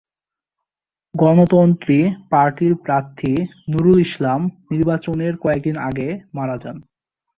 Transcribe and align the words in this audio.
গণতন্ত্রী 1.13 1.97
পার্টির 2.29 2.73
প্রার্থী 2.83 3.33
নুরুল 3.71 3.97
ইসলাম 3.99 4.41
নির্বাচনের 4.71 5.33
কয়েকদিন 5.37 5.75
আগে 5.89 6.07
মারা 6.33 6.55
যান। 6.57 6.77